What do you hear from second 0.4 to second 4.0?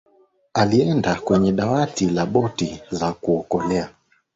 alienda kwenye dawati la boti za kuokolea